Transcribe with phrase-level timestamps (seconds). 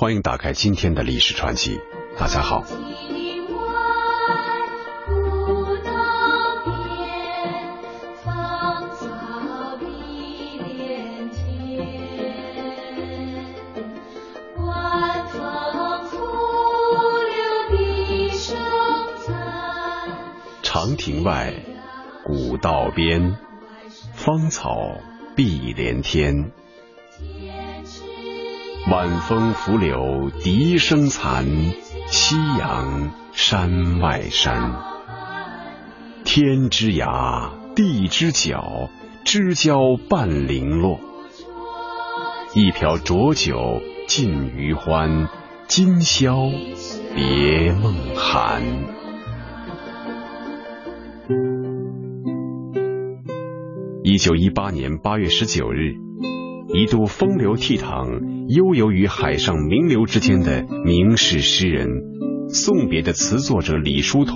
[0.00, 1.80] 欢迎打开今天的历史传奇。
[2.16, 2.64] 大家好。
[20.62, 21.52] 长亭外，
[22.24, 23.36] 古道边，
[24.14, 24.76] 芳草
[25.34, 26.52] 碧连天。
[28.90, 31.44] 晚风拂柳笛声残，
[32.06, 34.80] 夕阳山外山。
[36.24, 38.88] 天之涯，地之角，
[39.26, 40.98] 知交半零落。
[42.54, 45.28] 一瓢浊酒尽余欢，
[45.66, 46.48] 今宵
[47.14, 48.62] 别梦寒。
[54.02, 55.96] 一九一八年八月十九日，
[56.74, 58.06] 一度风流倜傥、
[58.48, 61.88] 悠游于海上名流之间的名士诗人、
[62.50, 64.34] 送别的词作者李叔同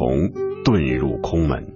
[0.65, 1.67] 遁入空门。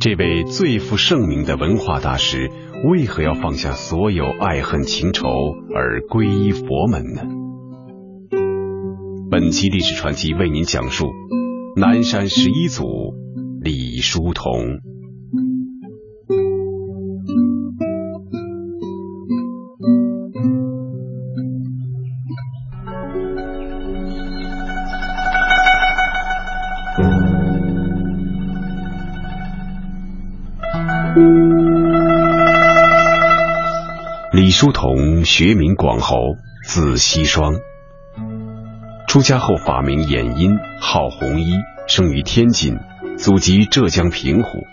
[0.00, 2.50] 这位最负盛名的文化大师，
[2.90, 5.28] 为何要放下所有爱恨情仇
[5.74, 7.22] 而皈依佛门呢？
[9.30, 11.08] 本期历史传奇为您讲述
[11.76, 12.86] 南山十一祖
[13.60, 14.87] 李叔同。
[34.60, 36.16] 书童学名广侯，
[36.64, 37.54] 字希双。
[39.06, 41.52] 出家后法名演音，号弘一，
[41.86, 42.76] 生于天津，
[43.16, 44.64] 祖籍浙江平湖。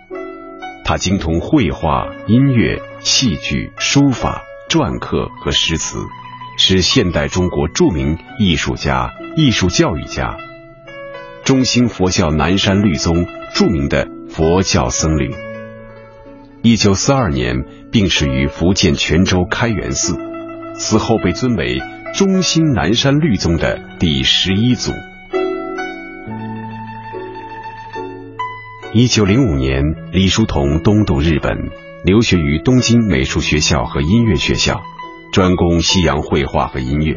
[0.83, 6.00] 他精通绘画、音乐、戏剧、书法、篆刻和诗词，
[6.58, 10.36] 是现代中国著名艺术家、艺术教育家，
[11.44, 15.44] 中兴佛教南山律宗著名的佛教僧侣。
[16.65, 20.17] 一九四二年病逝于福建泉州开元寺，
[20.73, 21.79] 死后被尊为
[22.15, 24.91] 中兴南山律宗的第十一祖。
[28.93, 31.55] 一九零五年，李叔同东渡日本，
[32.03, 34.81] 留学于东京美术学校和音乐学校，
[35.31, 37.15] 专攻西洋绘画和音乐。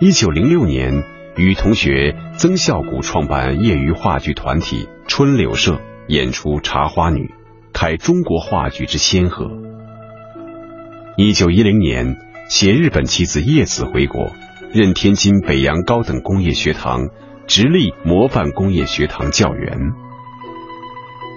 [0.00, 1.04] 一九零六年，
[1.36, 7.34] 与同学曾孝谷创办业余话剧团体春柳社，演出《茶花女》。
[7.72, 9.50] 开中国话剧之先河。
[11.16, 12.16] 一九一零年，
[12.48, 14.30] 携日本妻子叶子回国，
[14.72, 17.08] 任天津北洋高等工业学堂
[17.46, 19.78] 直隶模范工业学堂教员。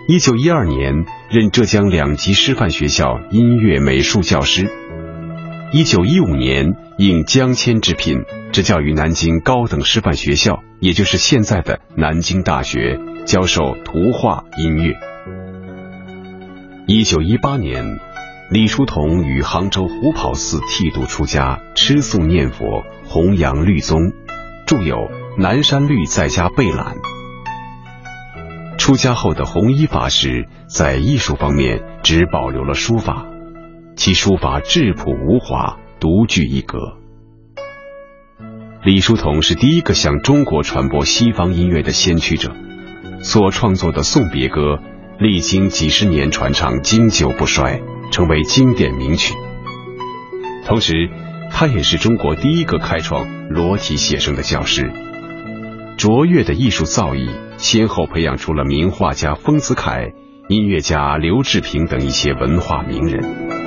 [0.08, 4.70] 一九一二年，任浙江两级师范学校音乐美术教师。
[5.72, 15.11] 一九一五年，应江谦之聘，执教于南京高等师范学校，也就是现在的南京大学，教授图画音乐。
[16.88, 18.00] 一九一八年，
[18.50, 24.00] 李叔同于杭州虎跑寺剃度出家，吃素念佛，弘扬律宗，
[24.66, 24.96] 著有
[25.38, 26.96] 《南山律在家备览》。
[28.78, 33.28] 出家后的弘一法师在艺术方面只保留了书法，
[33.96, 36.98] 其书法质朴无华，独具一格。
[38.84, 42.52] 李叔同是第一个向中国传播西方音乐的先驱者，
[43.22, 44.80] 所创作的送别歌。
[45.22, 47.80] 历经几十年传唱，经久不衰，
[48.12, 49.36] 成为经典名曲。
[50.66, 51.12] 同时，
[51.52, 54.92] 他也是中国第一个开创裸体写生的教师。
[55.96, 60.12] 卓越的艺术造诣，先后培养出了名画家丰子恺、
[60.48, 63.61] 音乐家刘志平等一些文化名人。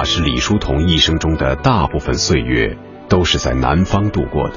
[0.00, 2.74] 法师李叔同一生中的大部分岁月
[3.10, 4.54] 都是在南方度过的，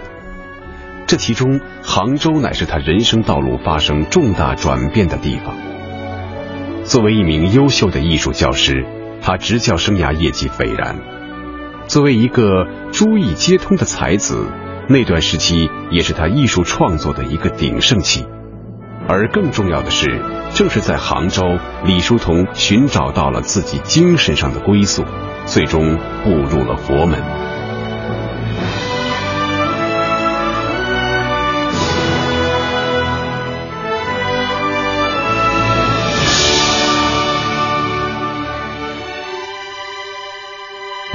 [1.05, 5.53] 这其中杭州乃是他人生道路发生重大转变的地方。
[6.85, 8.85] 作为一名优秀的艺术教师，
[9.21, 10.95] 他执教生涯业绩斐然；
[11.87, 14.47] 作为一个诸艺皆通的才子，
[14.87, 18.25] 那段时期也是他艺术创作的一个鼎盛期。
[19.09, 20.21] 而更重要的是，
[20.53, 25.03] 正是在杭州，李叔同寻找到了自己精神上的归宿，
[25.45, 27.43] 最终步入了佛门。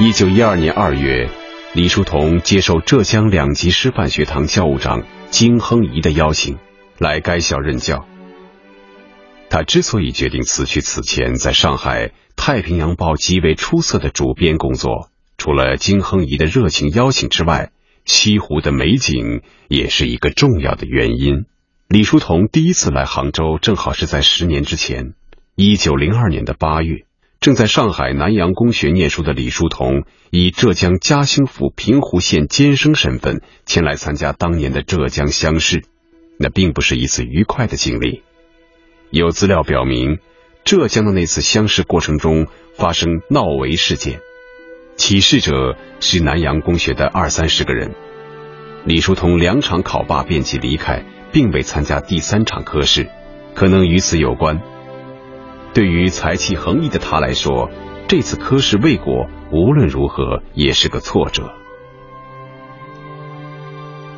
[0.00, 1.28] 一九一二年二月
[1.74, 6.56] 李叔同接受浙江两级师范学堂教务长金亨仪的邀请
[6.98, 8.06] 来该校任教。
[9.50, 17.72] 他之所以决定辞去此前在上海《太平洋报》极为出色的主编工作，除了金亨仪的热情邀请之外，
[18.04, 21.46] 西湖的美景也是一个重要的原因。
[21.88, 25.14] 李叔同第一次来杭州，正好是在十年之前，
[25.56, 27.06] 一九零二年的八月。
[27.40, 35.84] 正在上海南洋公学念书的李叔同，以浙江嘉兴府平湖县监生身份前来参加当年的浙江乡试，
[36.38, 38.22] 那并不是一次愉快的经历。
[39.10, 40.18] 有资料表明，
[40.64, 44.20] 浙江的那次乡试过程中发生闹围事件，
[44.96, 47.94] 起事者是南洋公学的二三十个人。
[48.84, 53.08] 李叔同两场考罢便即离开，并未参加第三场科试，
[53.54, 54.60] 可能与此有关。
[55.72, 57.70] 对于才气横溢的他来说，
[58.08, 61.54] 这次科试未果，无论如何也是个挫折。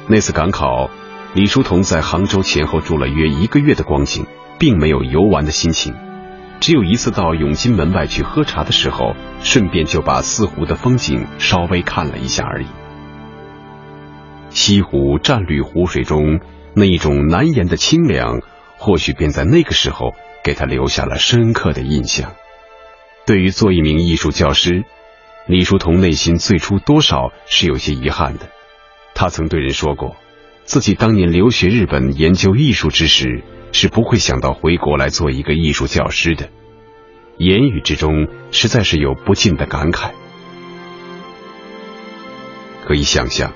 [0.09, 0.91] 那次赶考，
[1.35, 4.27] 李叔同在杭州前后住了约一个月的光景，
[4.61, 5.95] 并没有游玩的心情，
[6.61, 12.67] 只有一次到永金门外去喝茶的时候，顺便就把四湖的风景稍微看了一下而已。
[14.51, 16.41] 西湖湛绿湖水中
[16.77, 18.41] 那一种难言的清凉，
[18.77, 20.15] 或许便在那个时候。
[20.43, 22.33] 给他留下了深刻的印象。
[23.27, 24.85] 对于做一名艺术教师，
[25.47, 28.49] 李叔同内心最初多少是有些遗憾的。
[29.15, 30.17] 他曾对人说过，
[30.65, 36.49] 自己当年留学日本研究艺术之时，是不会想到回国来做一个艺术教师的。
[37.39, 40.11] 言语之中实在是有不尽的感慨。
[42.85, 43.53] 可以想象，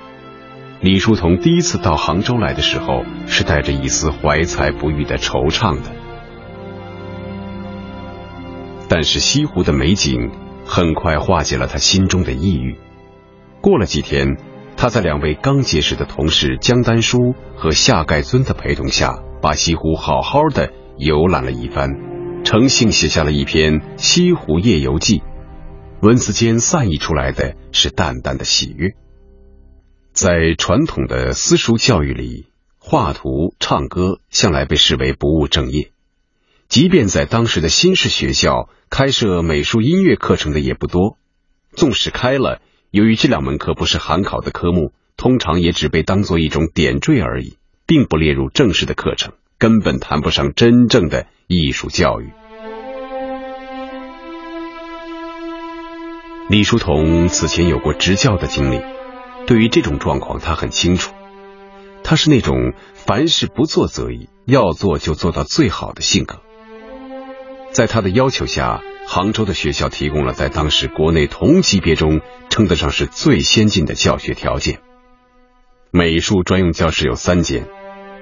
[0.80, 5.90] 李叔同第一次到杭州来的时候，是带着一丝怀才不遇的惆怅的。
[8.88, 10.30] 但是西湖的美景
[10.64, 12.76] 很快化解了他心中的抑郁。
[13.60, 14.36] 过了几天，
[14.76, 21.90] 他在两位刚结识的同事江丹书和夏盖尊的陪同下，把西湖好好的游览了一番，
[22.44, 25.18] 诚信写下了一篇《西湖夜游记》，
[26.00, 28.94] 文字间散溢出来的是淡淡的喜悦。
[30.14, 32.46] 在传统的私塾教育里，
[32.78, 35.90] 画图、唱歌向来被视为不务正业。
[36.68, 41.18] 即便在当时的新式学校，开设美术音乐课程的也不多。
[41.72, 52.30] 纵使开了，由于这两门课不是函考的科目，通常也只被当做一种点缀而已，并不列入正式的课程，根本谈不上真正的艺术教育。
[56.48, 58.80] 李叔同此前有过执教的经历，
[59.46, 61.12] 对于这种状况他很清楚。
[62.02, 66.40] 他是那种凡事不做则已，要做就做到最好的性格。
[67.72, 72.20] 在他的要求下，杭州的学校提供了在当时国内同级别中
[72.50, 74.80] 称得上是最先进的教学条件。
[75.96, 77.68] 美术专用教室有三间，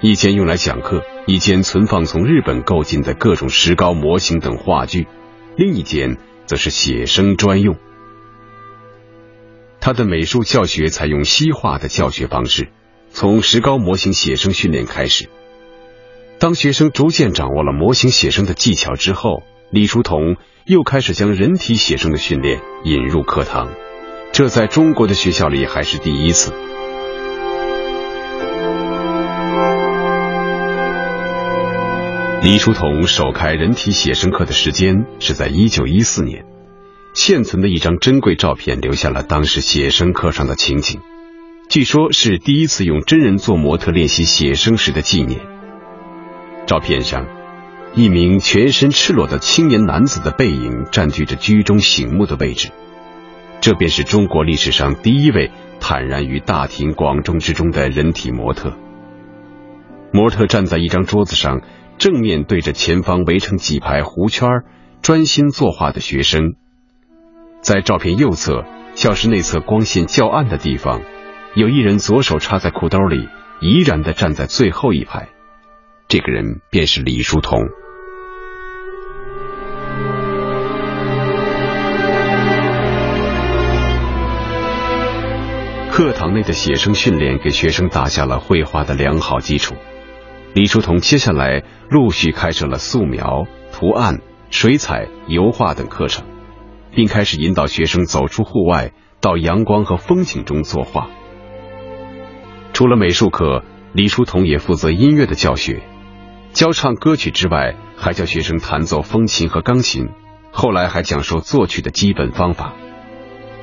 [0.02, 5.06] 一间用来讲课，一间存放从日本购进的各种石膏模型等画具，
[5.56, 7.78] 另一间则是写生专用。
[9.80, 12.68] 他的美术教学采用西化的教学方式，
[13.08, 15.30] 从石膏模型写生训练开始。
[16.38, 23.70] 当学生逐渐掌握了模型写生的技巧之后，李叔同又开始将人体写生的训练引入课堂，
[24.30, 26.52] 这在中国的学校里还是第一次。
[32.42, 36.44] 李叔同首开人体写生课的时间是在一九一四年，
[37.14, 41.00] 现存的一张珍贵照片留下了当时写生课上的情景，
[41.68, 45.38] 据说是第一次用真人做模特练习写生时的纪念。
[46.66, 47.28] 照片上，
[47.94, 52.70] 一名全身赤裸的青年男子的背影占据着居中醒目的位置。
[53.60, 58.76] 这便是中国历史上第一位坦然于大庭广众之中的人体模特。
[60.12, 61.62] 模特站在一张桌子上，
[61.98, 64.48] 正面对着前方围成几排弧圈、
[65.02, 66.54] 专心作画的学生。
[67.60, 71.00] 在照片右侧，教室内侧光线较暗的地方，
[71.54, 73.28] 有一人左手插在裤兜里，
[73.60, 75.28] 怡然的站在最后一排。
[76.08, 77.60] 这个人便是李叔同。
[85.90, 89.74] 课堂内的写生训练给学生打下了绘画的良好基础。
[90.54, 96.26] 李叔同接下来陆续开设了素描、图案、水彩、油画等课程，
[96.94, 101.08] 并开始引导学生走出户外，到阳光和风景中作画。
[102.74, 105.80] 除了美术课，李叔同也负责音乐的教学。
[106.52, 110.10] 教唱歌曲之外，还教学生弹奏风琴和钢琴。
[110.50, 112.74] 后来还讲授作曲的基本方法。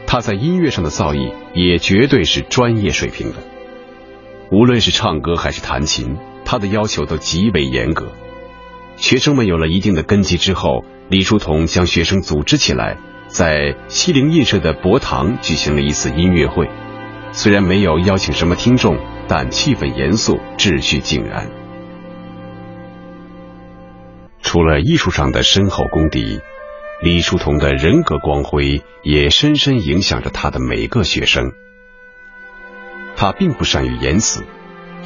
[0.07, 3.35] 他在音乐上的造诣也绝对是专业水平的。
[4.51, 6.17] 无论是唱歌还是弹琴，
[6.49, 8.07] 他的要求都极为严格。
[8.95, 16.67] 学生们有了一定的根基之后，李叔同将学生组织起来，在西泠印社的博堂举行了一次音乐会。
[17.33, 21.51] 虽然没有邀请什么听众，但气氛严肃，秩序井然。
[24.41, 26.41] 除了艺术上的深厚功底。
[27.01, 31.53] 李叔同的人格光辉也深深影响着他的每个学生。
[33.15, 34.43] 他并不善于言辞，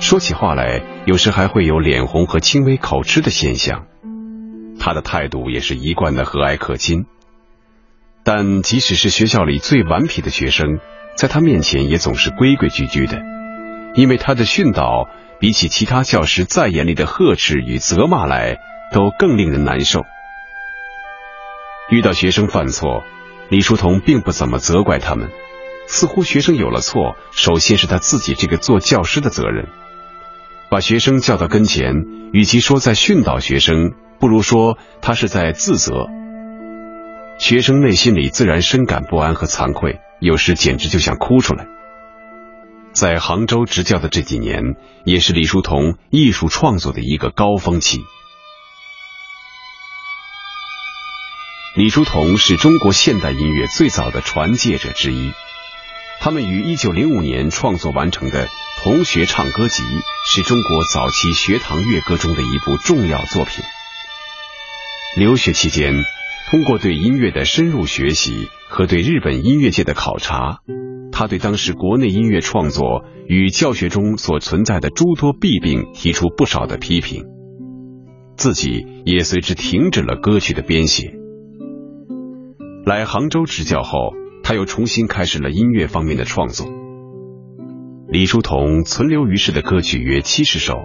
[0.04, 3.86] 说起话来有时还会有脸红和轻微口吃的现象。
[4.78, 7.06] 他的态度也是一贯的和蔼可亲。
[8.26, 10.80] 但即使是学校里最顽皮的学生，
[11.16, 13.22] 在他面前也总是规规矩矩的，
[13.96, 15.08] 因为他的训导
[15.40, 18.58] 比起其他教师再严厉的呵斥与责骂来，
[18.92, 20.02] 都更令人难受。
[21.90, 23.04] 遇到学生犯错，
[23.48, 25.30] 李叔同并不怎么责怪他们，
[25.88, 29.70] 似乎学生有了错，首先是他自己这个做教师的责任。
[30.74, 31.94] 把学生叫到跟前，
[32.32, 36.08] 与其说在训导学生，不如说他是在自责。
[37.38, 41.68] 学生内心里自然深感不安和惭愧，有时简直就想哭出来。
[42.92, 44.63] 在杭州执教的这几年，
[45.06, 48.00] 也是李叔同艺术创作的一个高峰期。
[51.75, 55.34] 李叔同是中国现代音乐最早的传介者之一。
[56.20, 58.48] 他们于一九零五年创作完成的
[58.82, 59.84] 《同学唱歌集》
[60.25, 63.63] 是中国早期学堂乐歌中的一部重要作品。
[65.15, 66.03] 留学期间，
[66.50, 70.60] 通过对音乐的深入学习和对日本音乐界的考察，
[71.13, 77.24] 他对当时国内音乐创作与教学中所存在的诸多弊病提出不少的批评，
[78.36, 81.13] 自己也随之停止了歌曲的编写。
[82.86, 84.13] 来杭州执教后，
[84.44, 86.68] 他又重新开始了音乐方面的创作。
[88.13, 90.75] 李叔同存留于世的歌曲约七十首，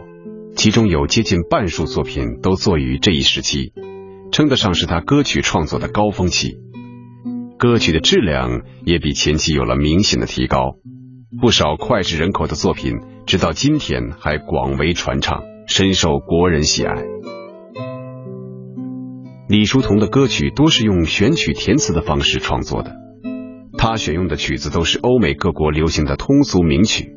[0.56, 3.75] 其中有接近半数作品都作于这一时期，
[4.32, 6.56] 称得上是他歌曲创作的高峰期。
[7.58, 10.76] 歌曲的质量也比前期有了明显的提高，
[11.38, 12.94] 不少脍炙人口的作品，
[13.26, 16.94] 直到今天还广为传唱，深受国人喜爱。
[19.50, 22.97] 李叔同的歌曲多是用选曲填词的方式创作的，
[23.78, 27.14] 他选用的曲子都是欧美各国流行的通俗名曲。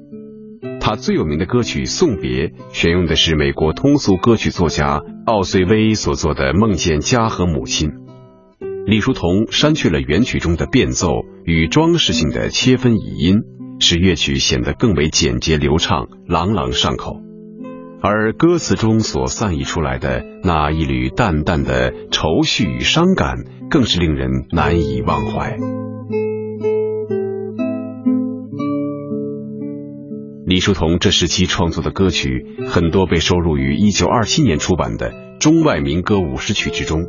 [0.80, 7.90] 他最有名的歌曲《送别》选用的是美国通俗歌曲作家奥瑞威所作的《梦见家和母亲》。
[8.86, 11.08] 李叔同删去了原曲中的变奏
[11.46, 13.38] 与装饰性的切分倚音，
[13.80, 17.22] 使乐曲显得更为简洁流畅、朗朗上口。
[18.02, 23.36] 而歌词中所散溢出来的那一缕淡淡的愁绪与伤感，
[23.70, 25.58] 更是令人难以忘怀。
[30.62, 37.02] 李叔同这时期创作的歌曲，很多被收录于一九二七年出版的《中外民歌五十曲》之中。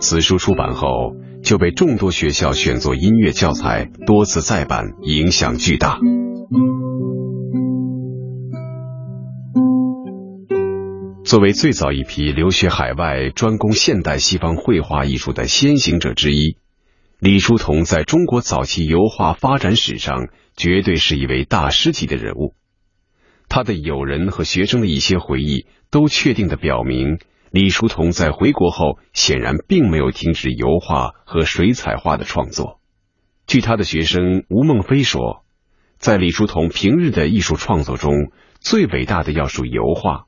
[0.00, 1.14] 此书出版后，
[1.44, 6.00] 就被众多学校选作音乐教材，多次再版，影响巨大。
[11.22, 16.56] 作为最早一批留学海外、专攻现代西方绘画艺术的先行者之一，
[17.20, 22.54] 李叔同在中国早期油画发展史上绝对是一位大师级的人物。
[23.46, 27.18] 他的友人和学生的一些回忆都确定的表明，
[27.50, 32.80] 李叔同在回国后显然并没有停止油画和水彩画的创作。
[33.46, 35.44] 据他的学生吴孟非说，
[35.98, 38.14] 在李叔同平日的艺术创作中，
[38.60, 40.24] 最伟大的要数油画。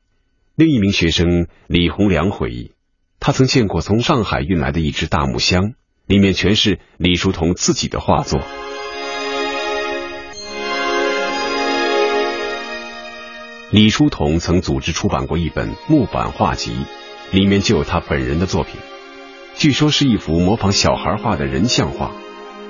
[0.57, 2.73] 另一名学生李洪良回忆，
[3.19, 5.73] 他曾见过从上海运来的一只大木箱，
[6.13, 8.39] 里面全是李叔同自己的画作。
[13.71, 16.77] 李叔同曾组织出版过一本木板画集，
[17.31, 18.75] 里面就有他本人的作品，
[19.55, 22.11] 据说是一幅模仿小孩画的人像画。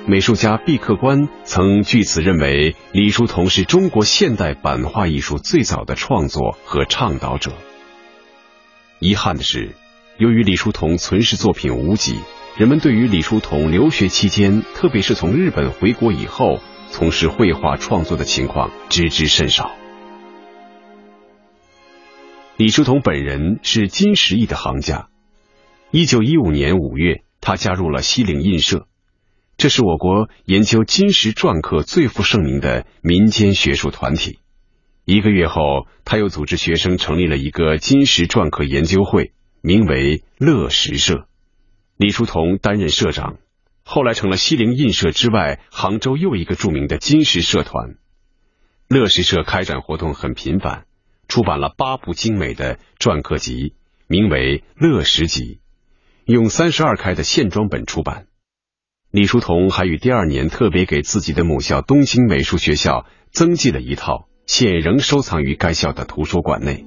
[0.07, 7.51] 美术家毕克观曾据此认为李叔同是中国现代版画艺术最早的创作和倡导者。
[8.99, 9.75] 遗憾的是，
[10.17, 12.15] 由于李叔同存世作品无几，
[12.55, 19.75] 人们对于李叔同留学期间，特别是从日本回国以后从事绘画创作的情况知之甚少。
[22.55, 25.07] 李叔同本人是金石艺的行家。
[25.89, 28.85] 一九一五年五月，他加入了西泠印社，
[29.57, 34.37] 这是我国研究金石篆刻最负盛名的民间学术团体。
[35.05, 41.25] 一个月后，他又组织学生成立了一个金石篆刻研究会，名为乐石社。
[42.03, 43.37] 李叔同担任社长，
[43.85, 47.95] 后来成了西泠印社之外杭州又一个著名的金石社团。
[48.89, 50.83] 乐石社开展活动很频繁，
[51.29, 53.75] 出版了八部精美的篆刻集，
[54.07, 55.43] 名为《乐石集》，
[56.25, 58.25] 用三十二开的线装本出版。
[59.09, 66.85] 李叔同还于第二年特别给自己的母校东京美术学校增寄了一套，现仍收藏于该校的图书馆内。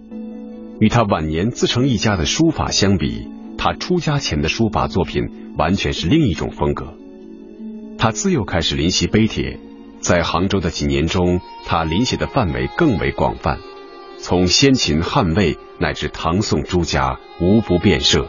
[0.78, 3.26] 与他晚年自成一家的书法相比，
[3.66, 6.94] 他出家前的书法作品完全是另一种风格。
[7.99, 9.58] 他自幼开始临习碑帖，
[9.99, 13.58] 在杭州的几年中，他临写的范围更为广泛，
[14.18, 18.28] 从先秦、汉魏乃至唐宋诸家无不遍涉，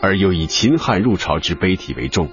[0.00, 2.30] 而又以秦汉入朝之碑体为重。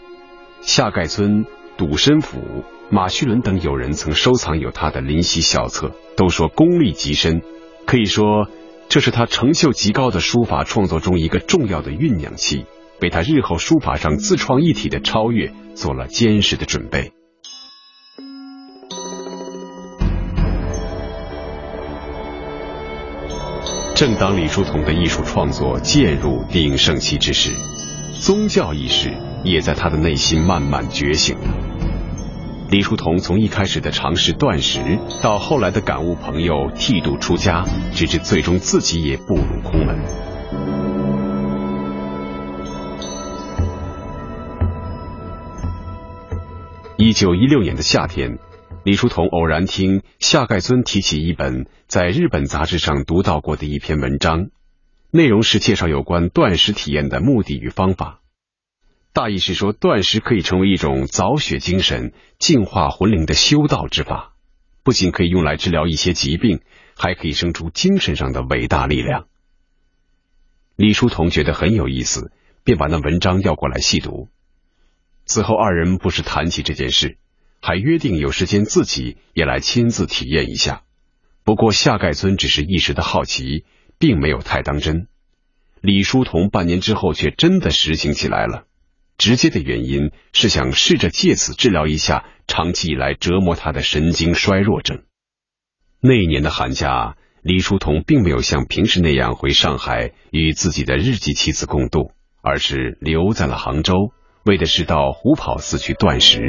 [0.62, 1.44] 夏盖村、
[1.76, 7.42] 笃申府、马叙伦等友人曾收藏有他的临习小册，都说功力极深。
[7.86, 8.48] 可以说，
[8.90, 12.66] 这是他成就极高的书法创作中一个重要的酝酿期，
[13.02, 17.14] 为他日后书法上自创一体的超越做了坚实的准备。
[23.96, 27.52] 正当李叔同的艺术创作渐入鼎盛期之时，
[28.20, 29.14] 宗教意识。
[29.42, 31.69] 也在他的内心慢慢觉醒了。
[32.72, 39.98] 李叔同从一开始的尝试断食，到后来的感悟朋友剃度出家，直至最终自己也步入空门。
[46.96, 48.38] 一九一六年的夏天，
[48.84, 54.50] 李叔同偶然听夏盖尊提起一本在日本杂志上读到过的一篇文章，
[55.10, 58.20] 内容是介绍有关断食体验的目的与方法。
[59.12, 64.34] 大意是说，断食可以成为一种凿雪精神、净化魂灵的修道之法，
[64.84, 66.62] 不仅可以用来治疗一些疾病，
[66.96, 69.26] 还可以生出精神上的伟大力量。
[70.76, 72.32] 李叔同觉得很有意思，
[72.64, 74.30] 便把那文章要过来细读。
[75.26, 77.18] 此后，二人不时谈起这件事，
[77.62, 80.84] 还约定有时间自己也来亲自体验一下。
[81.44, 83.66] 不过，夏盖尊只是一时的好奇，
[83.98, 85.08] 并没有太当真。
[85.82, 88.66] 李叔同半年之后却真的实行起来了。
[89.20, 95.04] 直接的原因是想试着借此治疗一下长期以来折磨他的神经衰弱症。
[96.02, 103.94] 那一年的寒假，李叔同并没有像平时那样回上海与自己的日记妻子共度，而是留在了杭州，
[104.46, 106.40] 为的是到虎跑寺去断食。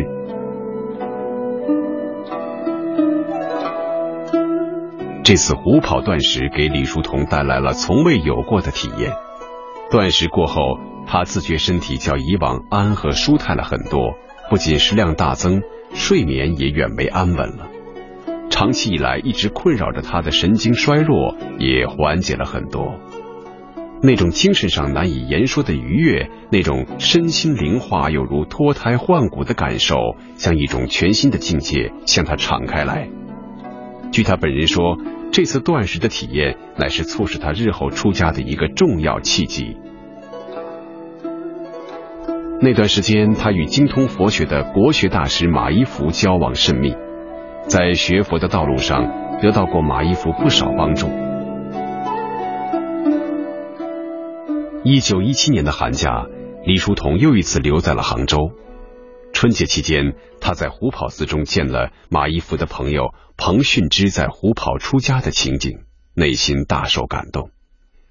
[5.24, 9.12] 这次虎跑断食给李叔同带来了从未有过的体验。
[9.90, 10.89] 断食过后。
[11.12, 14.14] 他自觉身体较以往安和舒泰了很多，
[14.48, 15.60] 不仅食量大增，
[15.92, 17.68] 睡眠也远为安稳了。
[18.48, 22.94] 长期以来一直困扰着他的神经衰弱也缓解了很多。
[24.00, 29.96] 那种精神上难以言说的愉悦，那种身心灵化有如脱胎换骨的感受，
[30.36, 33.08] 像一种全新的境界向他敞开来。
[34.12, 34.96] 据他本人说，
[35.32, 39.76] 这次断食的体验乃是促使他日后出家的一个重要契机。
[42.62, 46.94] 那段时间，他与精通佛学的国学大师马一福交往甚密，
[47.66, 51.08] 在学佛的道路上得到过马一福不少帮助。
[54.84, 56.26] 一九一七年的寒假，
[56.66, 58.50] 李叔同又一次留在了杭州。
[59.32, 65.78] 春节期间，他在虎跑寺中见了马一福的朋友彭训之在虎跑出家的情景，
[66.12, 67.52] 内心大受感动，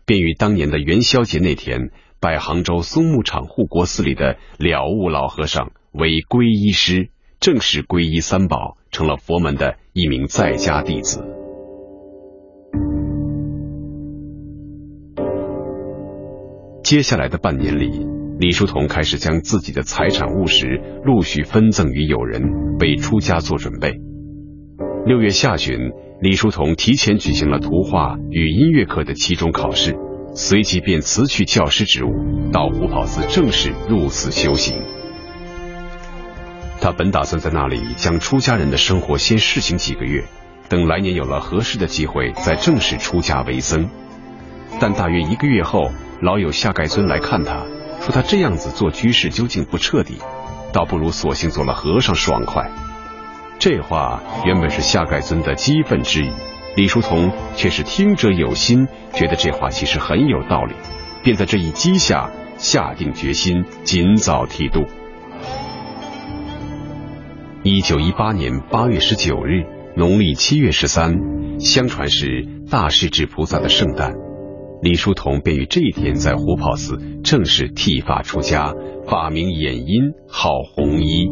[0.07, 1.91] 便于当年的元宵节那天。
[2.21, 11.23] 拜杭州松木场护国寺里的了悟老和尚为皈依师，正式皈依三宝，成了佛门的一名在家弟子。
[16.83, 18.05] 接下来的半年里，
[18.39, 22.41] 李叔同开始将自己的财产物实陆续分赠于友人，
[22.79, 23.93] 为出家做准备。
[25.05, 29.95] 六月下旬，李叔同提前举行了图画与音乐课的期中考试。
[30.35, 34.81] 随即便辞去教师职务，到虎跑寺正式入寺修行。
[36.81, 40.23] 他本打算在那里将出家人的生活先试行几个月，
[40.69, 43.89] 等来年有了合适的机会再正式出家为僧。
[44.79, 47.65] 但大约一个月后，老友夏盖尊来看他，
[47.99, 50.19] 说他这样子做居士究竟不彻底，
[50.71, 52.69] 倒不如索性做了和尚爽快。
[53.57, 56.31] 这话原本是夏盖尊的激愤之语。
[56.79, 60.73] 李叔同却是听者有心，觉得这话其实很有道理，
[61.21, 64.85] 便在这一击下下定决心，尽早剃度。
[67.63, 69.65] 一九一八年八月十九日，
[69.97, 74.13] 农历七月十三，相传是大势至菩萨的圣诞。
[74.81, 78.73] 李叔同便于这一天在虎跑寺正式剃发出家，
[79.05, 81.27] 法名演音，号弘一。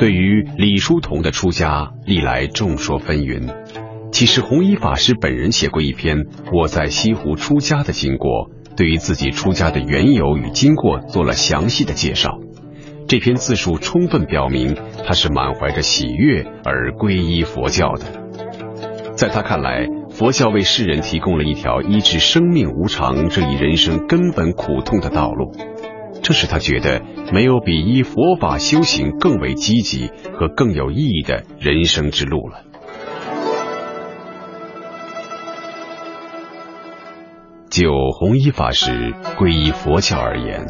[0.00, 3.54] 对于李叔同的出家，历来众说纷纭。
[4.10, 6.16] 其实弘一法师本人写过一篇
[6.54, 12.38] 《我在西湖出家的经过》，对于自己出家的缘由与经过做了详细的介绍。
[13.08, 18.06] 这篇自述充分表明，他是满怀着喜悦而皈依佛教的。
[19.16, 25.52] 在他看来，佛教为世人提供了一条医治生命无常这一人生根本苦痛的道路，
[26.30, 32.62] 这使他觉得没有比依佛法修行更为积极和更有意义的人生之路了。
[37.68, 40.68] 就弘一法师皈依佛教而言，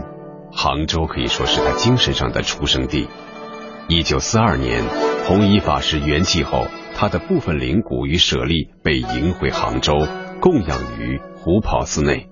[0.51, 3.07] 杭州可以说是他精神上的出生地。
[3.87, 4.83] 一九四二年，
[5.27, 9.93] 弘一法师圆寂后，他的部分灵骨与舍利被迎回杭州，
[10.41, 12.31] 供养于虎跑寺内。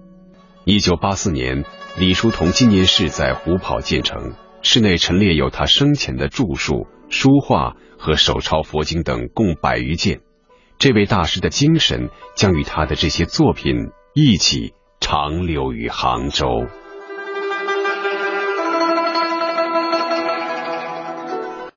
[0.65, 1.65] 一九八四年，
[1.99, 10.21] 李叔同纪念室在虎跑建成，室内陈列有他生前的著述、书画和手抄佛经等共百余件。
[10.79, 16.47] 这位大师的精神将与他的这些作品一起长留于杭州。